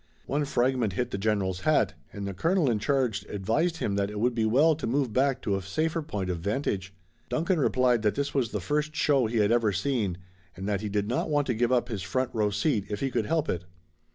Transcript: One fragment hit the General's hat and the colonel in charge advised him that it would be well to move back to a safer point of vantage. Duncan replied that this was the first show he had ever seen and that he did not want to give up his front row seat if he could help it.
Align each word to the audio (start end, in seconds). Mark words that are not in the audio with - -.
One 0.25 0.45
fragment 0.45 0.93
hit 0.93 1.11
the 1.11 1.19
General's 1.19 1.59
hat 1.59 1.93
and 2.11 2.25
the 2.27 2.33
colonel 2.33 2.71
in 2.71 2.79
charge 2.79 3.23
advised 3.29 3.77
him 3.77 3.93
that 3.97 4.09
it 4.09 4.19
would 4.19 4.33
be 4.33 4.45
well 4.47 4.73
to 4.77 4.87
move 4.87 5.13
back 5.13 5.43
to 5.43 5.55
a 5.55 5.61
safer 5.61 6.01
point 6.01 6.27
of 6.31 6.39
vantage. 6.39 6.91
Duncan 7.29 7.59
replied 7.59 8.01
that 8.01 8.15
this 8.15 8.33
was 8.33 8.49
the 8.49 8.59
first 8.61 8.95
show 8.95 9.27
he 9.27 9.37
had 9.37 9.51
ever 9.51 9.71
seen 9.71 10.17
and 10.57 10.67
that 10.67 10.81
he 10.81 10.89
did 10.89 11.07
not 11.07 11.29
want 11.29 11.45
to 11.45 11.53
give 11.53 11.71
up 11.71 11.87
his 11.87 12.01
front 12.01 12.31
row 12.33 12.49
seat 12.49 12.85
if 12.89 12.99
he 12.99 13.11
could 13.11 13.27
help 13.27 13.47
it. 13.47 13.65